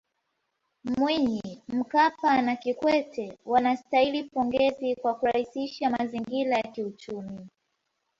[0.97, 7.47] Mwinyi Mkapa na Kikwete wanastahili pongezi kwa kurahisisha mazingira ya kiuchumi